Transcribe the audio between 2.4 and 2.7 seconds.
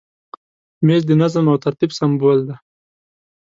دی.